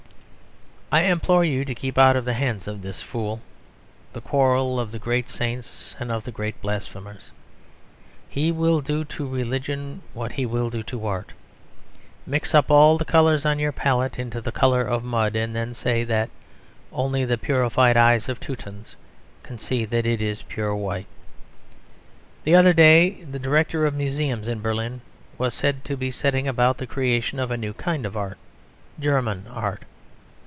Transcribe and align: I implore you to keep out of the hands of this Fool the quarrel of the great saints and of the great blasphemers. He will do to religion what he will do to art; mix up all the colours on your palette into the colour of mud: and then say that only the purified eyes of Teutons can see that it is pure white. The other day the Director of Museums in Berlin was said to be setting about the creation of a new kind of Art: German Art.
I 0.93 1.03
implore 1.03 1.45
you 1.45 1.63
to 1.63 1.73
keep 1.73 1.97
out 1.97 2.17
of 2.17 2.25
the 2.25 2.33
hands 2.33 2.67
of 2.67 2.81
this 2.81 3.01
Fool 3.01 3.39
the 4.11 4.19
quarrel 4.19 4.77
of 4.77 4.91
the 4.91 4.99
great 4.99 5.29
saints 5.29 5.95
and 6.01 6.11
of 6.11 6.25
the 6.25 6.33
great 6.33 6.61
blasphemers. 6.61 7.31
He 8.27 8.51
will 8.51 8.81
do 8.81 9.05
to 9.05 9.25
religion 9.25 10.01
what 10.13 10.33
he 10.33 10.45
will 10.45 10.69
do 10.69 10.83
to 10.83 11.05
art; 11.07 11.31
mix 12.27 12.53
up 12.53 12.69
all 12.69 12.97
the 12.97 13.05
colours 13.05 13.45
on 13.45 13.57
your 13.57 13.71
palette 13.71 14.19
into 14.19 14.41
the 14.41 14.51
colour 14.51 14.81
of 14.81 15.01
mud: 15.01 15.33
and 15.37 15.55
then 15.55 15.73
say 15.73 16.03
that 16.03 16.29
only 16.91 17.23
the 17.23 17.37
purified 17.37 17.95
eyes 17.95 18.27
of 18.27 18.41
Teutons 18.41 18.97
can 19.43 19.57
see 19.57 19.85
that 19.85 20.05
it 20.05 20.21
is 20.21 20.41
pure 20.41 20.75
white. 20.75 21.07
The 22.43 22.55
other 22.55 22.73
day 22.73 23.23
the 23.23 23.39
Director 23.39 23.85
of 23.85 23.93
Museums 23.95 24.49
in 24.49 24.59
Berlin 24.59 24.99
was 25.37 25.53
said 25.53 25.85
to 25.85 25.95
be 25.95 26.11
setting 26.11 26.49
about 26.49 26.79
the 26.79 26.85
creation 26.85 27.39
of 27.39 27.49
a 27.49 27.55
new 27.55 27.71
kind 27.71 28.05
of 28.05 28.17
Art: 28.17 28.37
German 28.99 29.47
Art. 29.49 29.83